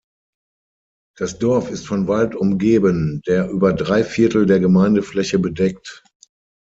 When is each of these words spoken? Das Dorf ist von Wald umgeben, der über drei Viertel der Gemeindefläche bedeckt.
Das 1.15 1.37
Dorf 1.37 1.69
ist 1.69 1.85
von 1.85 2.07
Wald 2.07 2.33
umgeben, 2.33 3.21
der 3.27 3.47
über 3.51 3.71
drei 3.71 4.03
Viertel 4.03 4.47
der 4.47 4.59
Gemeindefläche 4.59 5.37
bedeckt. 5.37 6.01